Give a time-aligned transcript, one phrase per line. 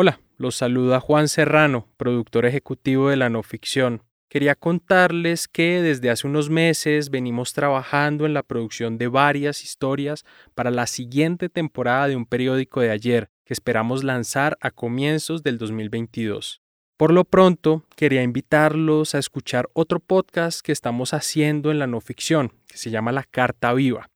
[0.00, 4.04] Hola, los saluda Juan Serrano, productor ejecutivo de la no ficción.
[4.28, 10.24] Quería contarles que desde hace unos meses venimos trabajando en la producción de varias historias
[10.54, 15.58] para la siguiente temporada de un periódico de ayer que esperamos lanzar a comienzos del
[15.58, 16.62] 2022.
[16.96, 22.00] Por lo pronto, quería invitarlos a escuchar otro podcast que estamos haciendo en la no
[22.00, 24.08] ficción, que se llama La Carta Viva.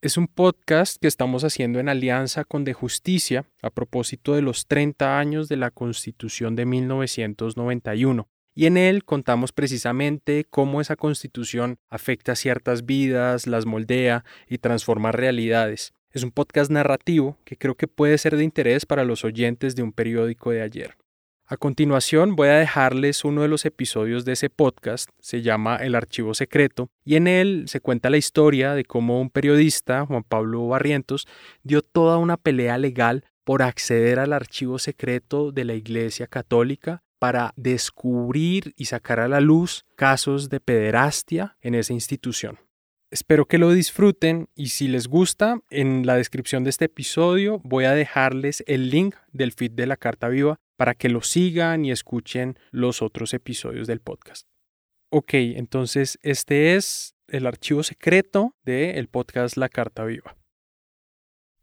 [0.00, 4.68] Es un podcast que estamos haciendo en alianza con De Justicia a propósito de los
[4.68, 8.28] 30 años de la Constitución de 1991.
[8.54, 15.10] Y en él contamos precisamente cómo esa constitución afecta ciertas vidas, las moldea y transforma
[15.10, 15.94] realidades.
[16.12, 19.82] Es un podcast narrativo que creo que puede ser de interés para los oyentes de
[19.82, 20.96] un periódico de ayer.
[21.50, 25.94] A continuación voy a dejarles uno de los episodios de ese podcast, se llama El
[25.94, 30.68] Archivo Secreto, y en él se cuenta la historia de cómo un periodista, Juan Pablo
[30.68, 31.26] Barrientos,
[31.62, 37.54] dio toda una pelea legal por acceder al archivo secreto de la Iglesia Católica para
[37.56, 42.58] descubrir y sacar a la luz casos de pederastia en esa institución.
[43.10, 47.86] Espero que lo disfruten y si les gusta, en la descripción de este episodio voy
[47.86, 51.90] a dejarles el link del feed de la Carta Viva para que lo sigan y
[51.90, 54.46] escuchen los otros episodios del podcast.
[55.10, 60.36] Ok, entonces este es el archivo secreto del podcast La Carta Viva.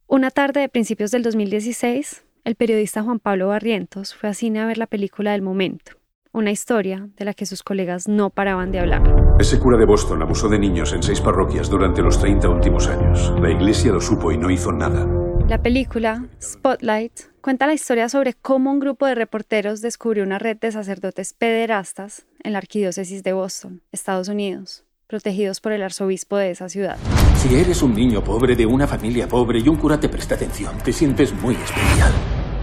[0.06, 4.66] Una tarde de principios del 2016, el periodista Juan Pablo Barrientos fue a cine a
[4.66, 5.94] ver la película del momento,
[6.34, 9.02] una historia de la que sus colegas no paraban de hablar.
[9.40, 13.34] Ese cura de Boston abusó de niños en seis parroquias durante los 30 últimos años.
[13.40, 15.08] La iglesia lo supo y no hizo nada.
[15.48, 20.58] La película, Spotlight, cuenta la historia sobre cómo un grupo de reporteros descubrió una red
[20.58, 26.50] de sacerdotes pederastas en la arquidiócesis de Boston, Estados Unidos, protegidos por el arzobispo de
[26.50, 26.98] esa ciudad.
[27.36, 30.76] Si eres un niño pobre de una familia pobre y un cura te presta atención,
[30.80, 32.12] te sientes muy especial.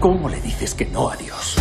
[0.01, 1.55] ¿Cómo le dices que no a Dios?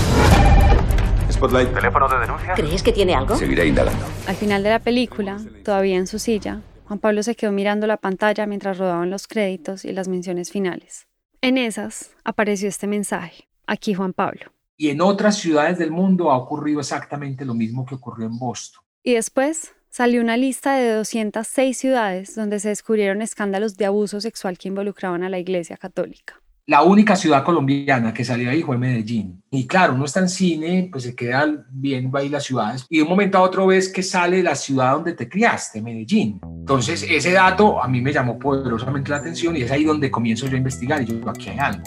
[1.31, 1.73] Spotlight.
[1.73, 2.55] ¿Teléfono de denuncia?
[2.55, 3.36] ¿Crees que tiene algo?
[3.36, 4.05] Seguiré indagando.
[4.27, 7.98] Al final de la película, todavía en su silla, Juan Pablo se quedó mirando la
[7.98, 11.07] pantalla mientras rodaban los créditos y las menciones finales.
[11.45, 13.48] En esas apareció este mensaje.
[13.67, 14.53] Aquí Juan Pablo.
[14.77, 18.80] Y en otras ciudades del mundo ha ocurrido exactamente lo mismo que ocurrió en Boston.
[19.03, 24.57] Y después salió una lista de 206 ciudades donde se descubrieron escándalos de abuso sexual
[24.57, 26.41] que involucraban a la Iglesia Católica.
[26.67, 29.42] La única ciudad colombiana que salió ahí fue Medellín.
[29.50, 32.86] Y claro, uno está en cine, pues se queda viendo ahí las ciudades.
[32.89, 36.40] Y de un momento a otro ves que sale la ciudad donde te criaste, Medellín.
[36.61, 40.46] Entonces, ese dato a mí me llamó poderosamente la atención y es ahí donde comienzo
[40.46, 41.83] yo a investigar y yo, aquí hay algo.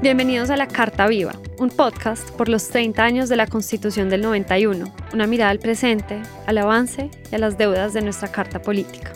[0.00, 4.22] Bienvenidos a La Carta Viva, un podcast por los 30 años de la Constitución del
[4.22, 9.12] 91, una mirada al presente, al avance y a las deudas de nuestra Carta Política.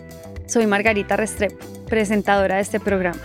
[0.49, 3.21] Soy Margarita Restrepo, presentadora de este programa.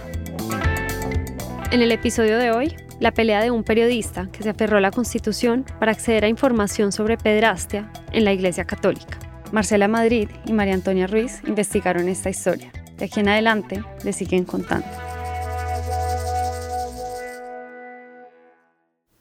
[1.71, 4.91] En el episodio de hoy, la pelea de un periodista que se aferró a la
[4.91, 9.19] Constitución para acceder a información sobre pedrastia en la Iglesia Católica.
[9.51, 12.71] Marcela Madrid y María Antonia Ruiz investigaron esta historia.
[12.97, 14.87] De aquí en adelante les siguen contando.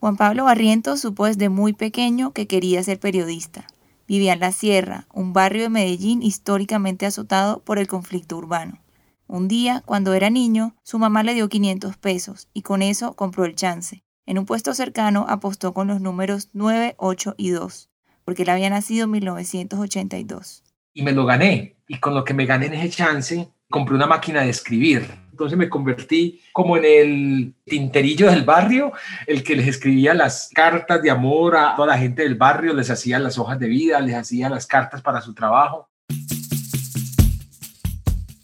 [0.00, 3.66] Juan Pablo Barrientos supo desde muy pequeño que quería ser periodista.
[4.06, 8.83] Vivía en La Sierra, un barrio de Medellín históricamente azotado por el conflicto urbano.
[9.34, 13.44] Un día, cuando era niño, su mamá le dio 500 pesos y con eso compró
[13.44, 14.04] el chance.
[14.26, 17.90] En un puesto cercano apostó con los números 9, 8 y 2
[18.24, 20.62] porque él había nacido en 1982.
[20.92, 21.74] Y me lo gané.
[21.88, 25.04] Y con lo que me gané en ese chance, compré una máquina de escribir.
[25.32, 28.92] Entonces me convertí como en el tinterillo del barrio,
[29.26, 32.88] el que les escribía las cartas de amor a toda la gente del barrio, les
[32.88, 35.88] hacía las hojas de vida, les hacía las cartas para su trabajo.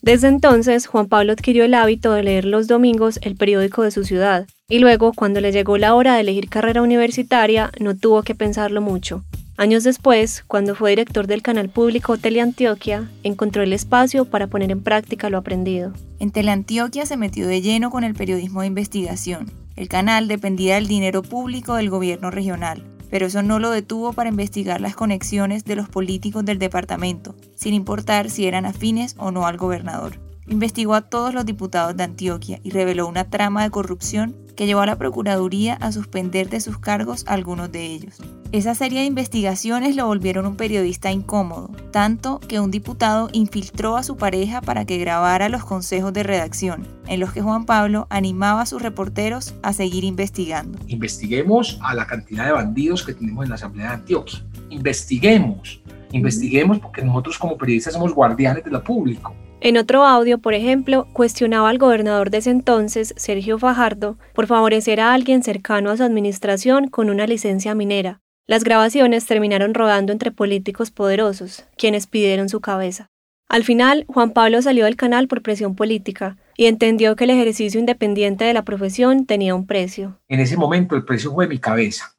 [0.03, 4.05] Desde entonces, Juan Pablo adquirió el hábito de leer los domingos el periódico de su
[4.05, 8.34] ciudad, y luego, cuando le llegó la hora de elegir carrera universitaria, no tuvo que
[8.34, 9.25] pensarlo mucho.
[9.59, 14.83] Años después, cuando fue director del canal público Teleantioquia, encontró el espacio para poner en
[14.83, 15.93] práctica lo aprendido.
[16.19, 19.53] En Teleantioquia se metió de lleno con el periodismo de investigación.
[19.77, 24.30] El canal dependía del dinero público del gobierno regional, pero eso no lo detuvo para
[24.30, 29.47] investigar las conexiones de los políticos del departamento, sin importar si eran afines o no
[29.47, 30.29] al gobernador.
[30.51, 34.81] Investigó a todos los diputados de Antioquia y reveló una trama de corrupción que llevó
[34.81, 38.19] a la Procuraduría a suspender de sus cargos a algunos de ellos.
[38.51, 44.03] Esa serie de investigaciones lo volvieron un periodista incómodo, tanto que un diputado infiltró a
[44.03, 48.63] su pareja para que grabara los consejos de redacción, en los que Juan Pablo animaba
[48.63, 50.81] a sus reporteros a seguir investigando.
[50.89, 54.45] Investiguemos a la cantidad de bandidos que tenemos en la Asamblea de Antioquia.
[54.69, 55.81] Investiguemos,
[56.11, 61.07] investiguemos porque nosotros como periodistas somos guardianes de lo público En otro audio, por ejemplo,
[61.12, 66.03] cuestionaba al gobernador de ese entonces, Sergio Fajardo, por favorecer a alguien cercano a su
[66.03, 68.21] administración con una licencia minera.
[68.47, 73.09] Las grabaciones terminaron rodando entre políticos poderosos, quienes pidieron su cabeza.
[73.51, 77.78] Al final, Juan Pablo salió del canal por presión política y entendió que el ejercicio
[77.78, 80.18] independiente de la profesión tenía un precio.
[80.28, 82.15] En ese momento el precio fue mi cabeza.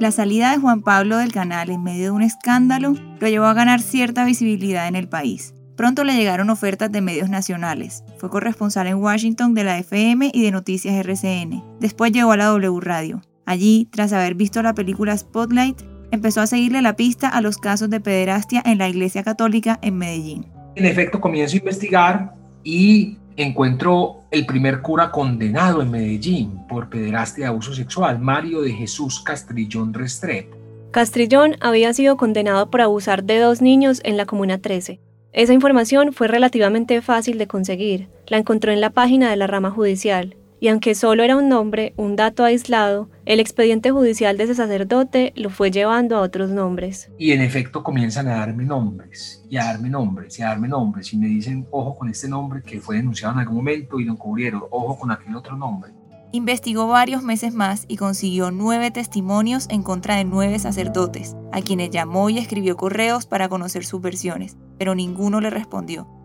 [0.00, 3.52] La salida de Juan Pablo del canal en medio de un escándalo lo llevó a
[3.52, 5.52] ganar cierta visibilidad en el país.
[5.76, 8.02] Pronto le llegaron ofertas de medios nacionales.
[8.16, 11.62] Fue corresponsal en Washington de la FM y de Noticias RCN.
[11.80, 13.20] Después llegó a la W Radio.
[13.44, 17.90] Allí, tras haber visto la película Spotlight, empezó a seguirle la pista a los casos
[17.90, 20.46] de pederastia en la Iglesia Católica en Medellín.
[20.76, 27.42] En efecto, comienzo a investigar y encuentro el primer cura condenado en Medellín por pederastia
[27.42, 30.56] y abuso sexual, Mario de Jesús Castrillón Restrepo.
[30.90, 35.00] Castrillón había sido condenado por abusar de dos niños en la Comuna 13.
[35.32, 38.08] Esa información fue relativamente fácil de conseguir.
[38.26, 41.94] La encontró en la página de la rama judicial y aunque solo era un nombre,
[41.96, 47.10] un dato aislado, el expediente judicial de ese sacerdote lo fue llevando a otros nombres.
[47.18, 51.12] Y en efecto comienzan a darme nombres, y a darme nombres, y a darme nombres,
[51.14, 54.12] y me dicen, ojo con este nombre que fue denunciado en algún momento y lo
[54.12, 55.92] encubrieron, ojo con aquel otro nombre.
[56.32, 61.90] Investigó varios meses más y consiguió nueve testimonios en contra de nueve sacerdotes, a quienes
[61.90, 66.19] llamó y escribió correos para conocer sus versiones, pero ninguno le respondió.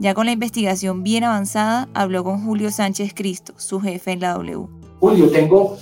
[0.00, 4.32] Ya con la investigación bien avanzada, habló con Julio Sánchez Cristo, su jefe en la
[4.32, 4.66] W.
[4.98, 5.76] Julio, tengo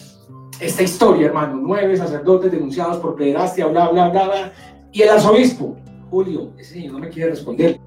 [0.58, 1.60] esta historia, hermano.
[1.62, 4.52] Nueve sacerdotes denunciados por pederastia, bla, bla, bla, bla.
[4.90, 5.76] Y el arzobispo.
[6.10, 7.78] Julio, ese señor no me quiere responder.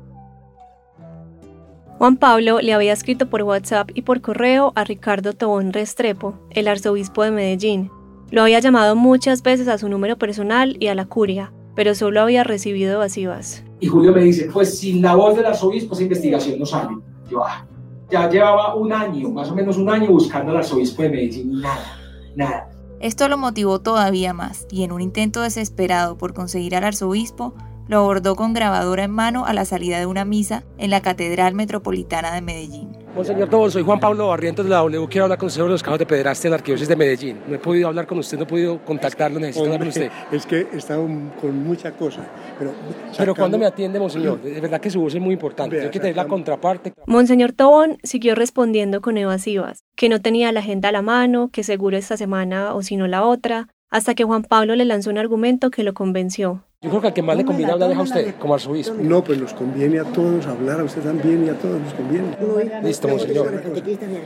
[1.98, 6.70] Juan Pablo le había escrito por WhatsApp y por correo a Ricardo Tobón Restrepo, el
[6.70, 7.92] arzobispo de Medellín.
[8.30, 12.22] Lo había llamado muchas veces a su número personal y a la curia, pero solo
[12.22, 13.66] había recibido evasivas.
[13.82, 16.96] Y Julio me dice, pues sin la voz del arzobispo esa investigación no sale.
[17.30, 17.66] Yo, ah,
[18.12, 22.00] ya llevaba un año, más o menos un año buscando al arzobispo de Medellín nada,
[22.36, 22.70] nada.
[23.00, 27.56] Esto lo motivó todavía más y en un intento desesperado por conseguir al arzobispo,
[27.88, 31.56] lo abordó con grabadora en mano a la salida de una misa en la Catedral
[31.56, 32.91] Metropolitana de Medellín.
[33.16, 35.08] Monseñor Tobón, soy Juan Pablo Barrientos de la W.
[35.10, 37.42] Quiero hablar con usted sobre los casos de pederastia en la Arquidiócesis de Medellín.
[37.46, 40.10] No he podido hablar con usted, no he podido contactarlo, necesito hablar con usted.
[40.32, 41.06] Es que he estado
[41.42, 42.26] con mucha cosa.
[42.58, 42.72] Pero,
[43.18, 45.82] pero cuando me atiende, Monseñor, de verdad que su voz es muy importante.
[45.82, 46.94] Hay que tener la contraparte.
[47.06, 51.64] Monseñor Tobón siguió respondiendo con evasivas, que no tenía la agenda a la mano, que
[51.64, 55.18] seguro esta semana o si no la otra, hasta que Juan Pablo le lanzó un
[55.18, 56.64] argumento que lo convenció.
[56.82, 58.96] Yo creo que al que más le conviene hablar es a usted, como arzobispo.
[59.00, 62.36] No, pues nos conviene a todos hablar, a usted también y a todos nos conviene.
[62.82, 63.62] Listo, monseñor.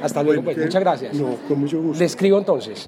[0.02, 0.58] Hasta luego, pues.
[0.58, 1.16] Muchas gracias.
[1.16, 2.00] No, con mucho gusto.
[2.00, 2.88] Le escribo entonces.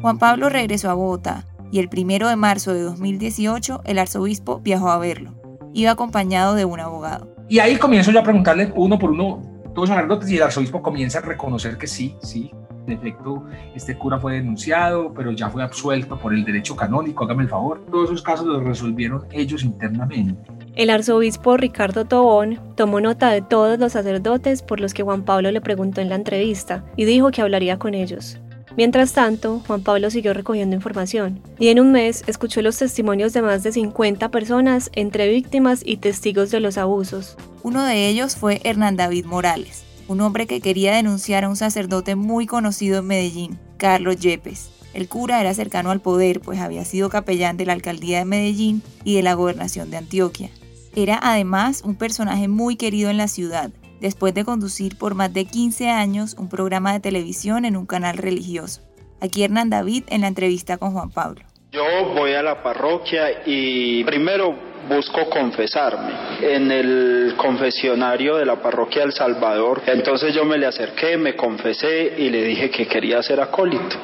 [0.00, 4.90] Juan Pablo regresó a Bogotá y el primero de marzo de 2018 el arzobispo viajó
[4.90, 5.34] a verlo.
[5.74, 7.34] Iba acompañado de un abogado.
[7.48, 9.42] Y ahí comienzo yo a preguntarle uno por uno
[9.74, 12.50] todos los sacerdotes y el arzobispo comienza a reconocer que sí, sí,
[12.88, 13.44] en efecto,
[13.74, 17.84] este cura fue denunciado, pero ya fue absuelto por el derecho canónico, hágame el favor.
[17.90, 20.50] Todos esos casos los resolvieron ellos internamente.
[20.74, 25.50] El arzobispo Ricardo Tobón tomó nota de todos los sacerdotes por los que Juan Pablo
[25.50, 28.38] le preguntó en la entrevista y dijo que hablaría con ellos.
[28.76, 33.42] Mientras tanto, Juan Pablo siguió recogiendo información y en un mes escuchó los testimonios de
[33.42, 37.36] más de 50 personas entre víctimas y testigos de los abusos.
[37.64, 42.16] Uno de ellos fue Hernán David Morales, un hombre que quería denunciar a un sacerdote
[42.16, 44.70] muy conocido en Medellín, Carlos Yepes.
[44.94, 48.82] El cura era cercano al poder, pues había sido capellán de la alcaldía de Medellín
[49.04, 50.50] y de la gobernación de Antioquia.
[50.96, 55.44] Era además un personaje muy querido en la ciudad, después de conducir por más de
[55.44, 58.80] 15 años un programa de televisión en un canal religioso.
[59.20, 61.42] Aquí Hernán David en la entrevista con Juan Pablo.
[61.70, 61.84] Yo
[62.14, 64.56] voy a la parroquia y primero
[64.88, 69.82] busco confesarme en el confesionario de la parroquia del Salvador.
[69.86, 73.96] Entonces yo me le acerqué, me confesé y le dije que quería ser acólito.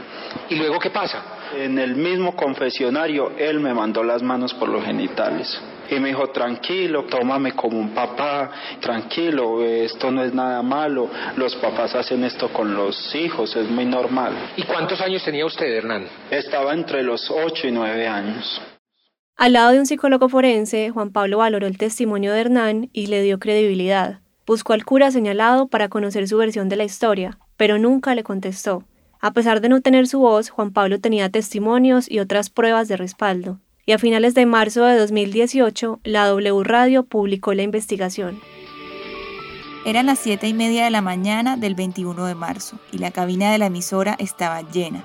[0.48, 1.22] ¿Y luego qué pasa?
[1.56, 5.60] En el mismo confesionario él me mandó las manos por los genitales.
[5.90, 8.50] Y me dijo, tranquilo, tómame como un papá,
[8.80, 13.84] tranquilo, esto no es nada malo, los papás hacen esto con los hijos, es muy
[13.84, 14.32] normal.
[14.56, 16.06] ¿Y cuántos años tenía usted, Hernán?
[16.30, 18.62] Estaba entre los 8 y 9 años.
[19.36, 23.22] Al lado de un psicólogo forense, Juan Pablo valoró el testimonio de Hernán y le
[23.22, 24.20] dio credibilidad.
[24.46, 28.84] Buscó al cura señalado para conocer su versión de la historia, pero nunca le contestó.
[29.20, 32.96] A pesar de no tener su voz, Juan Pablo tenía testimonios y otras pruebas de
[32.96, 38.40] respaldo y a finales de marzo de 2018 la W Radio publicó la investigación.
[39.84, 43.52] Eran las 7 y media de la mañana del 21 de marzo y la cabina
[43.52, 45.04] de la emisora estaba llena.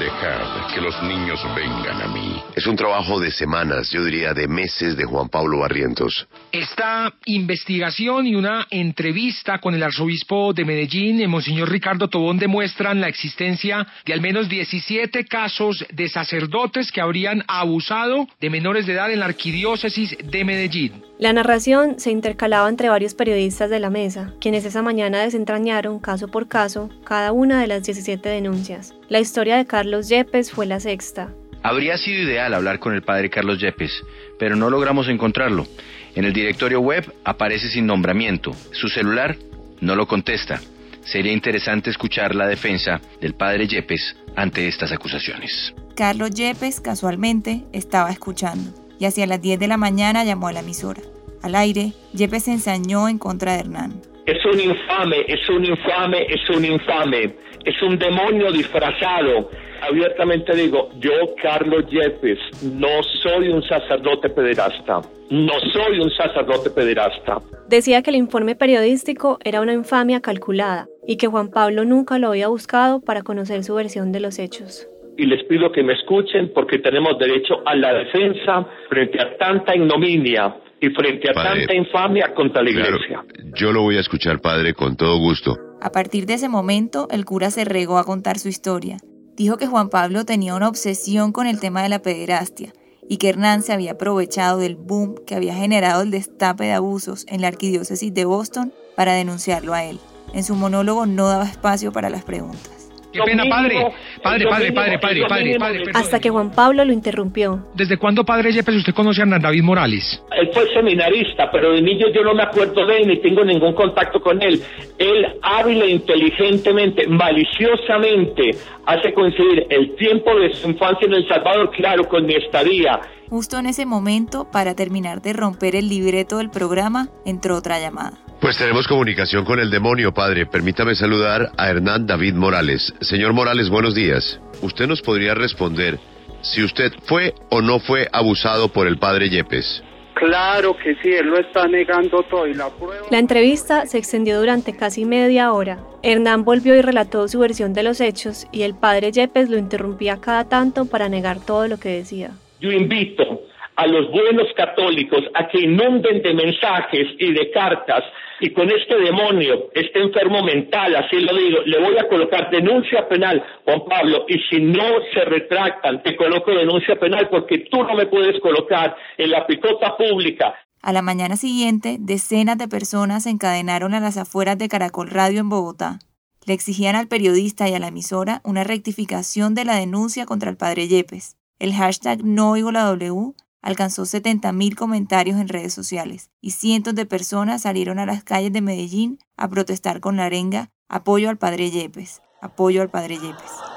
[0.00, 2.31] Dejad que los niños vengan a mí.
[2.54, 6.28] Es un trabajo de semanas, yo diría de meses, de Juan Pablo Barrientos.
[6.50, 13.00] Esta investigación y una entrevista con el arzobispo de Medellín, el Monseñor Ricardo Tobón, demuestran
[13.00, 18.92] la existencia de al menos 17 casos de sacerdotes que habrían abusado de menores de
[18.92, 21.02] edad en la arquidiócesis de Medellín.
[21.18, 26.28] La narración se intercalaba entre varios periodistas de la mesa, quienes esa mañana desentrañaron caso
[26.28, 28.94] por caso cada una de las 17 denuncias.
[29.08, 31.32] La historia de Carlos Yepes fue la sexta.
[31.62, 33.92] Habría sido ideal hablar con el padre Carlos Yepes,
[34.38, 35.66] pero no logramos encontrarlo.
[36.14, 38.52] En el directorio web aparece sin nombramiento.
[38.72, 39.36] Su celular
[39.80, 40.60] no lo contesta.
[41.04, 45.74] Sería interesante escuchar la defensa del padre Yepes ante estas acusaciones.
[45.96, 50.60] Carlos Yepes casualmente estaba escuchando y hacia las 10 de la mañana llamó a la
[50.60, 51.02] emisora.
[51.42, 54.00] Al aire, Yepes se ensañó en contra de Hernán.
[54.26, 59.50] Es un infame, es un infame, es un infame, es un demonio disfrazado.
[59.82, 61.10] Abiertamente digo, yo,
[61.42, 65.02] Carlos Yepes, no soy un sacerdote pederasta.
[65.28, 67.38] No soy un sacerdote pederasta.
[67.68, 72.28] Decía que el informe periodístico era una infamia calculada y que Juan Pablo nunca lo
[72.28, 74.86] había buscado para conocer su versión de los hechos
[75.16, 79.76] y les pido que me escuchen porque tenemos derecho a la defensa frente a tanta
[79.76, 83.22] ignominia y frente a tanta infamia contra la iglesia.
[83.54, 85.54] yo lo voy a escuchar, padre, con todo gusto.
[85.80, 88.96] A partir de ese momento, el cura se regó a contar su historia.
[89.42, 92.72] Dijo que Juan Pablo tenía una obsesión con el tema de la pederastia
[93.08, 97.24] y que Hernán se había aprovechado del boom que había generado el destape de abusos
[97.26, 99.98] en la arquidiócesis de Boston para denunciarlo a él.
[100.32, 102.81] En su monólogo no daba espacio para las preguntas.
[103.12, 103.76] Qué pena, padre.
[104.22, 105.84] Padre, padre, padre, padre, padre, padre.
[105.94, 107.66] Hasta que Juan Pablo lo interrumpió.
[107.74, 110.22] ¿Desde cuándo, padre Yepes, usted conoce a Hernán David Morales?
[110.36, 113.74] Él fue seminarista, pero de niño yo no me acuerdo de él ni tengo ningún
[113.74, 114.62] contacto con él.
[114.98, 121.70] Él hábil e inteligentemente, maliciosamente, hace coincidir el tiempo de su infancia en El Salvador,
[121.70, 123.00] claro, con mi estadía.
[123.28, 128.18] Justo en ese momento, para terminar de romper el libreto del programa, entró otra llamada.
[128.42, 130.46] Pues tenemos comunicación con el demonio, padre.
[130.46, 132.92] Permítame saludar a Hernán David Morales.
[133.00, 134.40] Señor Morales, buenos días.
[134.62, 136.00] ¿Usted nos podría responder
[136.40, 139.84] si usted fue o no fue abusado por el padre Yepes?
[140.14, 143.06] Claro que sí, él lo está negando todo y la prueba...
[143.12, 145.78] La entrevista se extendió durante casi media hora.
[146.02, 150.20] Hernán volvió y relató su versión de los hechos y el padre Yepes lo interrumpía
[150.20, 152.32] cada tanto para negar todo lo que decía.
[152.60, 158.04] Yo invito a los buenos católicos a que inunden de mensajes y de cartas
[158.40, 163.08] y con este demonio, este enfermo mental, así lo digo, le voy a colocar denuncia
[163.08, 164.82] penal, Juan Pablo, y si no
[165.14, 169.96] se retractan, te coloco denuncia penal porque tú no me puedes colocar en la picota
[169.96, 170.54] pública.
[170.82, 175.38] A la mañana siguiente, decenas de personas se encadenaron a las afueras de Caracol Radio
[175.38, 176.00] en Bogotá.
[176.44, 180.56] Le exigían al periodista y a la emisora una rectificación de la denuncia contra el
[180.56, 181.36] padre Yepes.
[181.60, 187.06] El hashtag no oigo la W alcanzó 70.000 comentarios en redes sociales y cientos de
[187.06, 191.70] personas salieron a las calles de Medellín a protestar con la arenga apoyo al padre
[191.70, 193.71] Yepes, apoyo al padre Yepes.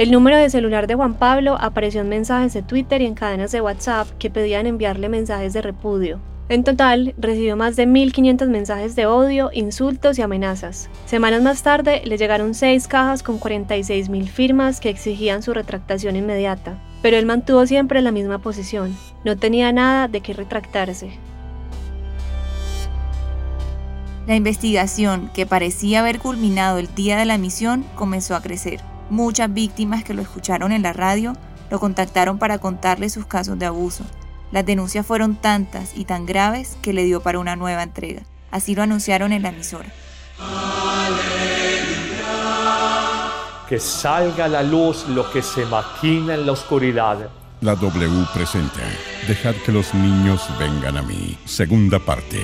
[0.00, 3.52] El número de celular de Juan Pablo apareció en mensajes de Twitter y en cadenas
[3.52, 6.20] de WhatsApp que pedían enviarle mensajes de repudio.
[6.48, 10.88] En total, recibió más de 1.500 mensajes de odio, insultos y amenazas.
[11.04, 16.78] Semanas más tarde, le llegaron seis cajas con 46.000 firmas que exigían su retractación inmediata.
[17.02, 18.96] Pero él mantuvo siempre la misma posición.
[19.26, 21.10] No tenía nada de qué retractarse.
[24.26, 28.80] La investigación, que parecía haber culminado el día de la misión, comenzó a crecer.
[29.10, 31.32] Muchas víctimas que lo escucharon en la radio
[31.68, 34.04] lo contactaron para contarle sus casos de abuso.
[34.52, 38.22] Las denuncias fueron tantas y tan graves que le dio para una nueva entrega.
[38.52, 39.88] Así lo anunciaron en la emisora.
[43.68, 47.30] Que salga a la luz lo que se maquina en la oscuridad.
[47.60, 48.80] La W presenta
[49.26, 51.36] Dejad que los niños vengan a mí.
[51.44, 52.38] Segunda parte.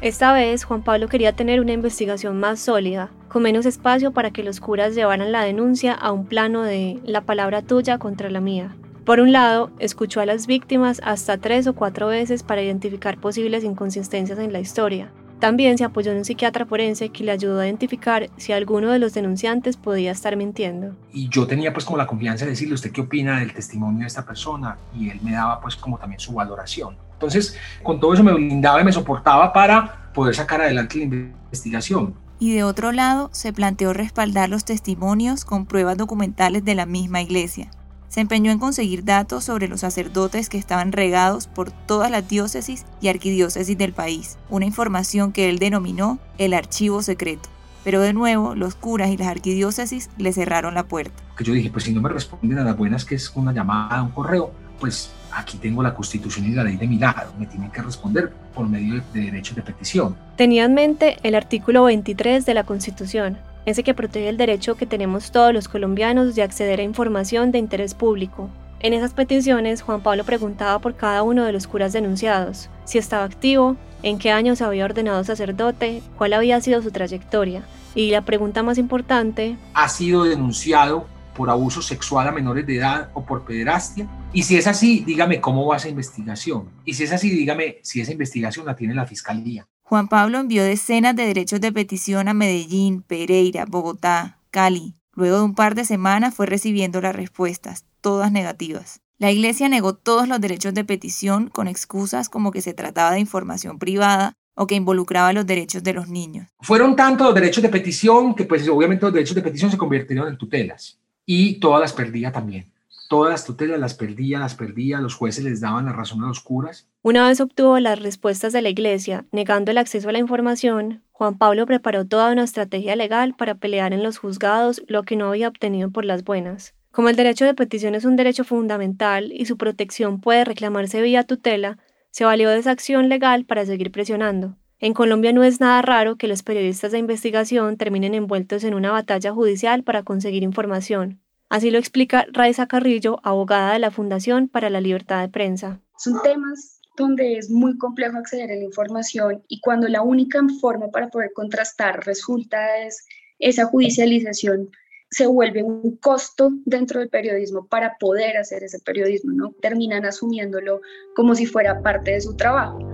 [0.00, 4.44] Esta vez Juan Pablo quería tener una investigación más sólida, con menos espacio para que
[4.44, 8.76] los curas llevaran la denuncia a un plano de la palabra tuya contra la mía.
[9.04, 13.64] Por un lado, escuchó a las víctimas hasta tres o cuatro veces para identificar posibles
[13.64, 15.10] inconsistencias en la historia.
[15.40, 19.00] También se apoyó en un psiquiatra forense que le ayudó a identificar si alguno de
[19.00, 20.94] los denunciantes podía estar mintiendo.
[21.12, 24.06] Y yo tenía pues como la confianza de decirle, ¿usted qué opina del testimonio de
[24.06, 24.78] esta persona?
[24.96, 26.96] Y él me daba pues como también su valoración.
[27.14, 32.22] Entonces, con todo eso me blindaba y me soportaba para poder sacar adelante la investigación.
[32.44, 37.22] Y de otro lado se planteó respaldar los testimonios con pruebas documentales de la misma
[37.22, 37.70] iglesia.
[38.08, 42.84] Se empeñó en conseguir datos sobre los sacerdotes que estaban regados por todas las diócesis
[43.00, 47.48] y arquidiócesis del país, una información que él denominó el archivo secreto.
[47.82, 51.22] Pero de nuevo, los curas y las arquidiócesis le cerraron la puerta.
[51.40, 54.10] Yo dije, pues si no me responden a las buenas, que es una llamada, un
[54.10, 57.82] correo, pues aquí tengo la constitución y la ley de mi lado, me tienen que
[57.82, 60.16] responder por medio de, derechos de petición.
[60.36, 64.86] Tenía en mente el artículo 23 de la constitución, ese que protege el derecho que
[64.86, 68.50] tenemos todos los colombianos de acceder a información de interés público.
[68.80, 73.24] En esas peticiones, Juan Pablo preguntaba por cada uno de los curas denunciados, si estaba
[73.24, 77.62] activo, en qué años había ordenado sacerdote, cuál había sido su trayectoria.
[77.94, 83.10] Y la pregunta más importante, ¿ha sido denunciado por abuso sexual a menores de edad
[83.14, 84.08] o por pederastia?
[84.32, 86.70] Y si es así, dígame cómo va esa investigación.
[86.84, 89.66] Y si es así, dígame si esa investigación la tiene la Fiscalía.
[89.82, 94.94] Juan Pablo envió decenas de derechos de petición a Medellín, Pereira, Bogotá, Cali.
[95.12, 99.00] Luego de un par de semanas fue recibiendo las respuestas, todas negativas.
[99.18, 103.20] La Iglesia negó todos los derechos de petición con excusas como que se trataba de
[103.20, 106.48] información privada o que involucraba los derechos de los niños.
[106.60, 110.28] Fueron tantos los derechos de petición que pues obviamente los derechos de petición se convirtieron
[110.28, 112.66] en tutelas y todas las perdía también.
[113.08, 116.40] Todas las tutelas las perdía, las perdía, los jueces les daban la razón a los
[116.40, 116.88] curas.
[117.02, 121.36] Una vez obtuvo las respuestas de la Iglesia, negando el acceso a la información, Juan
[121.36, 125.48] Pablo preparó toda una estrategia legal para pelear en los juzgados lo que no había
[125.48, 126.74] obtenido por las buenas.
[126.90, 131.24] Como el derecho de petición es un derecho fundamental y su protección puede reclamarse vía
[131.24, 131.78] tutela,
[132.10, 134.56] se valió de esa acción legal para seguir presionando.
[134.84, 138.92] En Colombia no es nada raro que los periodistas de investigación terminen envueltos en una
[138.92, 141.22] batalla judicial para conseguir información.
[141.48, 145.80] Así lo explica Raiza Carrillo, abogada de la Fundación para la Libertad de Prensa.
[145.96, 150.88] Son temas donde es muy complejo acceder a la información y cuando la única forma
[150.88, 153.06] para poder contrastar resulta es
[153.38, 154.68] esa judicialización
[155.08, 159.54] se vuelve un costo dentro del periodismo para poder hacer ese periodismo, ¿no?
[159.62, 160.82] Terminan asumiéndolo
[161.16, 162.93] como si fuera parte de su trabajo.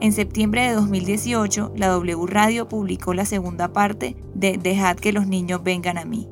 [0.00, 5.26] En septiembre de 2018, la W Radio publicó la segunda parte de Dejad que los
[5.26, 6.26] niños vengan a mí.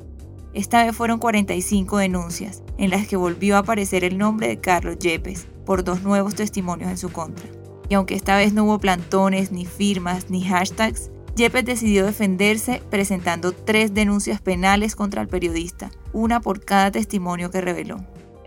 [0.54, 4.98] Esta vez fueron 45 denuncias, en las que volvió a aparecer el nombre de Carlos
[4.98, 7.46] Yepes, por dos nuevos testimonios en su contra.
[7.90, 13.52] Y aunque esta vez no hubo plantones, ni firmas, ni hashtags, Yepes decidió defenderse presentando
[13.52, 17.98] tres denuncias penales contra el periodista, una por cada testimonio que reveló.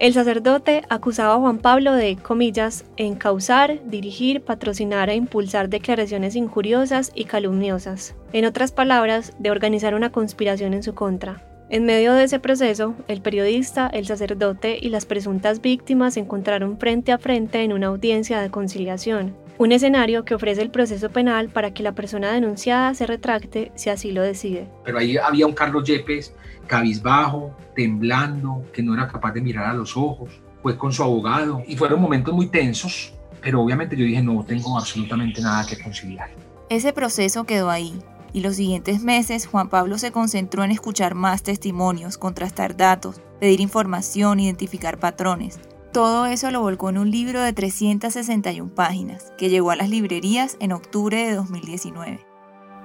[0.01, 7.11] El sacerdote acusaba a Juan Pablo de, comillas, encauzar, dirigir, patrocinar e impulsar declaraciones injuriosas
[7.13, 8.15] y calumniosas.
[8.33, 11.45] En otras palabras, de organizar una conspiración en su contra.
[11.69, 16.79] En medio de ese proceso, el periodista, el sacerdote y las presuntas víctimas se encontraron
[16.79, 21.49] frente a frente en una audiencia de conciliación, un escenario que ofrece el proceso penal
[21.49, 24.67] para que la persona denunciada se retracte si así lo decide.
[24.83, 26.33] Pero ahí había un Carlos Yepes
[26.65, 30.31] cabizbajo, temblando, que no era capaz de mirar a los ojos,
[30.63, 34.79] fue con su abogado y fueron momentos muy tensos, pero obviamente yo dije no tengo
[34.79, 36.31] absolutamente nada que conciliar.
[36.69, 37.93] Ese proceso quedó ahí
[38.33, 43.61] y los siguientes meses Juan Pablo se concentró en escuchar más testimonios, contrastar datos, pedir
[43.61, 45.59] información, identificar patrones.
[45.93, 50.55] Todo eso lo volcó en un libro de 361 páginas que llegó a las librerías
[50.61, 52.25] en octubre de 2019.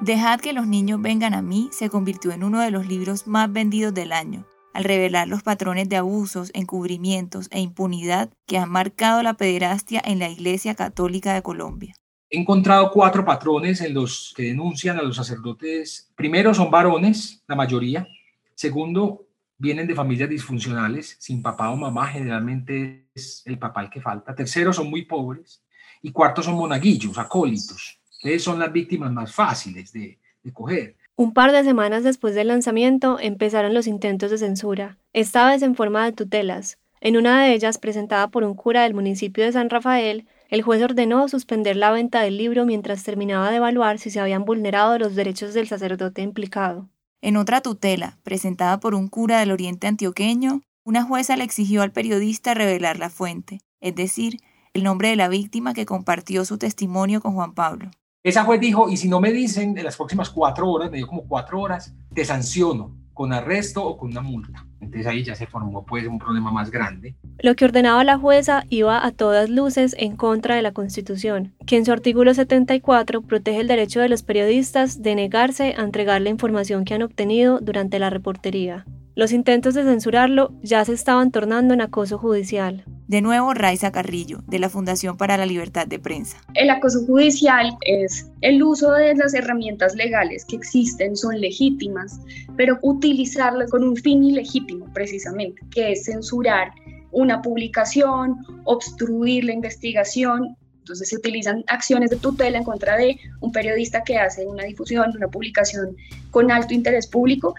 [0.00, 3.52] Dejad que los niños vengan a mí se convirtió en uno de los libros más
[3.52, 9.22] vendidos del año, al revelar los patrones de abusos, encubrimientos e impunidad que han marcado
[9.22, 11.94] la pederastia en la Iglesia Católica de Colombia.
[12.28, 16.10] He encontrado cuatro patrones en los que denuncian a los sacerdotes.
[16.16, 18.08] Primero, son varones, la mayoría.
[18.56, 19.25] Segundo,
[19.58, 24.34] vienen de familias disfuncionales, sin papá o mamá, generalmente es el papá el que falta.
[24.34, 25.62] Tercero, son muy pobres.
[26.02, 28.00] Y cuarto, son monaguillos, acólitos
[28.38, 30.96] son las víctimas más fáciles de, de coger.
[31.14, 35.74] Un par de semanas después del lanzamiento empezaron los intentos de censura, esta vez en
[35.74, 36.78] forma de tutelas.
[37.00, 40.82] En una de ellas, presentada por un cura del municipio de San Rafael, el juez
[40.82, 45.14] ordenó suspender la venta del libro mientras terminaba de evaluar si se habían vulnerado los
[45.14, 46.88] derechos del sacerdote implicado.
[47.26, 51.90] En otra tutela, presentada por un cura del oriente antioqueño, una jueza le exigió al
[51.90, 54.38] periodista revelar la fuente, es decir,
[54.74, 57.90] el nombre de la víctima que compartió su testimonio con Juan Pablo.
[58.22, 61.08] Esa juez dijo, y si no me dicen en las próximas cuatro horas, me dio
[61.08, 64.66] como cuatro horas, te sanciono con arresto o con una multa.
[64.78, 67.16] Entonces ahí ya se formó pues un problema más grande.
[67.38, 71.78] Lo que ordenaba la jueza iba a todas luces en contra de la Constitución, que
[71.78, 76.28] en su artículo 74 protege el derecho de los periodistas de negarse a entregar la
[76.28, 78.84] información que han obtenido durante la reportería.
[79.16, 82.84] Los intentos de censurarlo ya se estaban tornando en acoso judicial.
[83.08, 86.36] De nuevo, Raiza Carrillo, de la Fundación para la Libertad de Prensa.
[86.52, 92.20] El acoso judicial es el uso de las herramientas legales que existen, son legítimas,
[92.58, 96.72] pero utilizarlas con un fin ilegítimo, precisamente, que es censurar
[97.10, 100.58] una publicación, obstruir la investigación.
[100.80, 105.10] Entonces se utilizan acciones de tutela en contra de un periodista que hace una difusión,
[105.16, 105.96] una publicación
[106.30, 107.54] con alto interés público,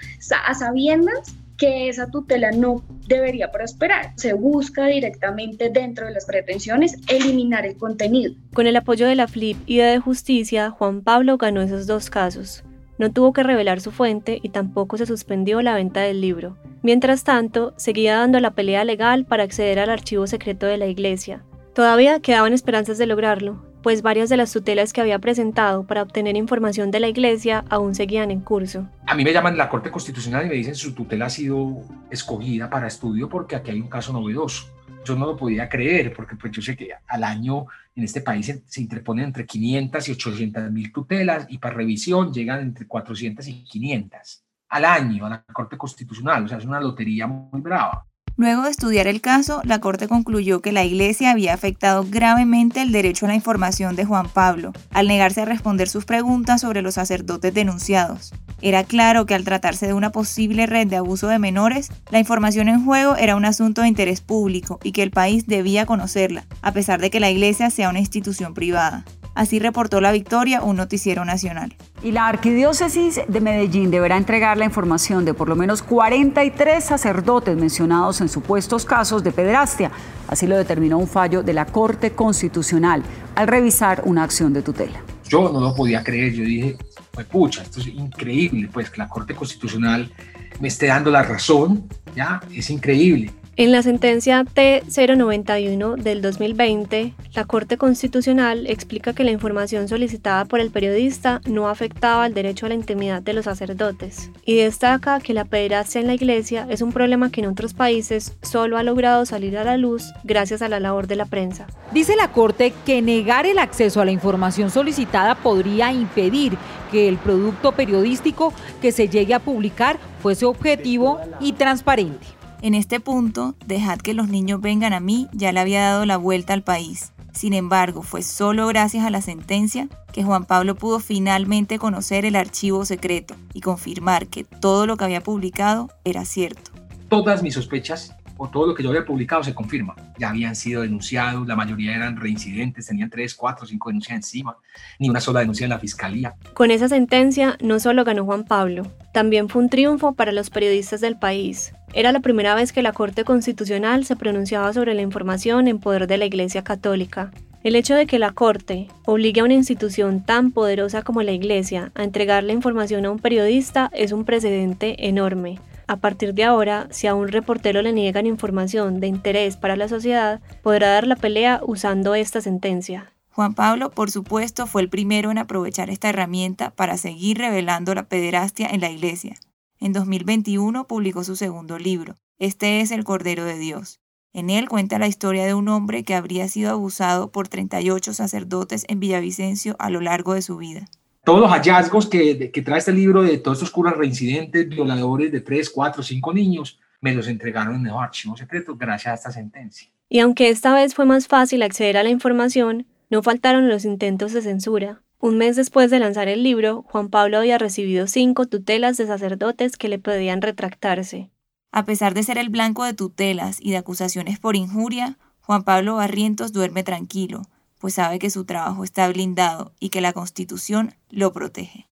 [0.45, 4.13] a sabiendas que esa tutela no debería prosperar.
[4.15, 8.33] Se busca directamente dentro de las pretensiones eliminar el contenido.
[8.53, 12.63] Con el apoyo de la FLIP y de Justicia, Juan Pablo ganó esos dos casos.
[12.97, 16.57] No tuvo que revelar su fuente y tampoco se suspendió la venta del libro.
[16.81, 21.43] Mientras tanto, seguía dando la pelea legal para acceder al archivo secreto de la iglesia.
[21.73, 26.35] Todavía quedaban esperanzas de lograrlo, pues varias de las tutelas que había presentado para obtener
[26.35, 28.85] información de la iglesia aún seguían en curso.
[29.05, 32.69] A mí me llaman la Corte Constitucional y me dicen su tutela ha sido escogida
[32.69, 34.67] para estudio porque aquí hay un caso novedoso.
[35.05, 38.61] Yo no lo podía creer porque pues yo sé que al año en este país
[38.65, 43.63] se, interponen entre 500 y 800 mil tutelas y para revisión llegan entre 400 y
[43.63, 46.43] 500 al año a la Corte Constitucional.
[46.43, 48.05] O sea, es una lotería muy brava.
[48.37, 52.91] Luego de estudiar el caso, la Corte concluyó que la Iglesia había afectado gravemente el
[52.91, 56.93] derecho a la información de Juan Pablo, al negarse a responder sus preguntas sobre los
[56.93, 58.35] sacerdotes denunciados.
[58.61, 62.69] Era claro que al tratarse de una posible red de abuso de menores, la información
[62.69, 66.71] en juego era un asunto de interés público y que el país debía conocerla, a
[66.73, 69.03] pesar de que la Iglesia sea una institución privada.
[69.37, 71.75] Así reportó La Victoria, un noticiero nacional.
[72.01, 77.55] Y la Arquidiócesis de Medellín deberá entregar la información de por lo menos 43 sacerdotes
[77.55, 79.91] mencionados en supuestos casos de pederastia.
[80.27, 83.03] Así lo determinó un fallo de la Corte Constitucional
[83.35, 85.03] al revisar una acción de tutela.
[85.29, 86.75] Yo no lo podía creer, yo dije,
[87.11, 90.11] pues pucha, esto es increíble, pues que la Corte Constitucional
[90.59, 93.31] me esté dando la razón, ya, es increíble.
[93.59, 100.59] En la sentencia T091 del 2020, la Corte Constitucional explica que la información solicitada por
[100.59, 105.33] el periodista no afectaba el derecho a la intimidad de los sacerdotes y destaca que
[105.33, 109.25] la pederastia en la iglesia es un problema que en otros países solo ha logrado
[109.25, 111.65] salir a la luz gracias a la labor de la prensa.
[111.91, 116.55] Dice la Corte que negar el acceso a la información solicitada podría impedir
[116.91, 122.36] que el producto periodístico que se llegue a publicar fuese objetivo y transparente.
[122.61, 126.17] En este punto, dejad que los niños vengan a mí ya le había dado la
[126.17, 127.11] vuelta al país.
[127.31, 132.35] Sin embargo, fue solo gracias a la sentencia que Juan Pablo pudo finalmente conocer el
[132.35, 136.71] archivo secreto y confirmar que todo lo que había publicado era cierto.
[137.09, 139.95] Todas mis sospechas o todo lo que yo había publicado se confirma.
[140.17, 144.57] Ya habían sido denunciados, la mayoría eran reincidentes, tenían tres, cuatro, cinco denuncias encima,
[144.99, 146.35] ni una sola denuncia en la fiscalía.
[146.53, 151.01] Con esa sentencia no solo ganó Juan Pablo, también fue un triunfo para los periodistas
[151.01, 151.73] del país.
[151.93, 156.07] Era la primera vez que la Corte Constitucional se pronunciaba sobre la información en poder
[156.07, 157.31] de la Iglesia Católica.
[157.63, 161.91] El hecho de que la Corte obligue a una institución tan poderosa como la Iglesia
[161.95, 165.59] a entregar la información a un periodista es un precedente enorme.
[165.89, 169.87] A partir de ahora, si a un reportero le niegan información de interés para la
[169.87, 173.13] sociedad, podrá dar la pelea usando esta sentencia.
[173.29, 178.09] Juan Pablo, por supuesto, fue el primero en aprovechar esta herramienta para seguir revelando la
[178.09, 179.35] pederastia en la iglesia.
[179.79, 184.01] En 2021 publicó su segundo libro, Este es el Cordero de Dios.
[184.33, 188.83] En él cuenta la historia de un hombre que habría sido abusado por 38 sacerdotes
[188.89, 190.89] en Villavicencio a lo largo de su vida
[191.27, 195.41] todos los hallazgos que, que, trae este libro de todos estos curas reincidentes, violadores de
[195.41, 199.89] 3, 4, 5 niños, me los entregaron en los archivos secretos gracias a esta sentencia.
[200.07, 204.31] Y aunque esta vez fue más fácil acceder a la información, no faltaron los intentos
[204.31, 205.01] de censura.
[205.19, 209.75] Un mes después de lanzar el libro, Juan Pablo había recibido cinco tutelas de sacerdotes
[209.75, 211.29] que le pedían retractarse.
[211.73, 215.95] A pesar de ser el blanco de tutelas y de acusaciones por injuria, Juan Pablo
[215.95, 217.41] Barrientos duerme tranquilo,
[217.79, 221.87] pues sabe que su trabajo está blindado y que la Constitución lo protege.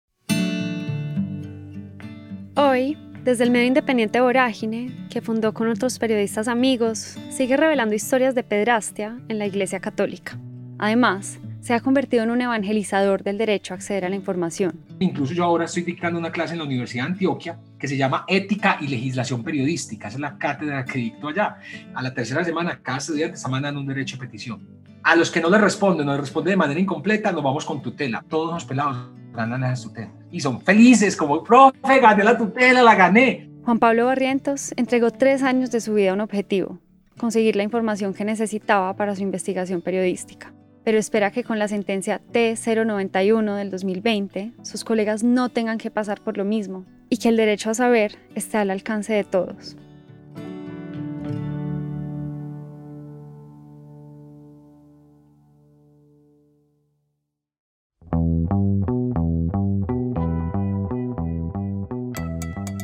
[2.55, 8.35] Hoy, desde el medio independiente Vorágine, que fundó con otros periodistas amigos, sigue revelando historias
[8.35, 10.39] de pedrastia en la Iglesia Católica.
[10.79, 14.85] Además, se ha convertido en un evangelizador del derecho a acceder a la información.
[15.03, 18.25] Incluso yo ahora estoy dictando una clase en la Universidad de Antioquia que se llama
[18.29, 20.09] Ética y Legislación Periodística.
[20.09, 21.59] Esa es la cátedra que dicto allá.
[21.95, 24.67] A la tercera semana, cada estudiante está mandando un derecho a petición.
[25.03, 27.83] A los que no le responden, no le responde de manera incompleta, nos vamos con
[27.83, 28.25] tutela.
[28.29, 30.13] Todos los pelados ganan esa tutela.
[30.31, 33.51] Y son felices, como, profe, gané la tutela, la gané.
[33.65, 36.79] Juan Pablo Barrientos entregó tres años de su vida a un objetivo,
[37.19, 40.53] conseguir la información que necesitaba para su investigación periodística.
[40.85, 46.21] Pero espera que con la sentencia T091 del 2020 sus colegas no tengan que pasar
[46.21, 49.77] por lo mismo y que el derecho a saber esté al alcance de todos.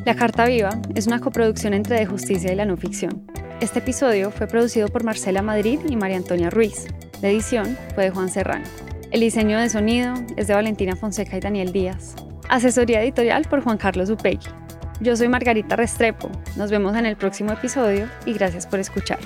[0.09, 3.27] La Carta Viva es una coproducción entre De Justicia y la no ficción.
[3.61, 6.87] Este episodio fue producido por Marcela Madrid y María Antonia Ruiz.
[7.21, 8.65] La edición fue de Juan Serrano.
[9.11, 12.15] El diseño de sonido es de Valentina Fonseca y Daniel Díaz.
[12.49, 14.47] Asesoría editorial por Juan Carlos Upegui.
[15.01, 16.31] Yo soy Margarita Restrepo.
[16.57, 19.19] Nos vemos en el próximo episodio y gracias por escuchar.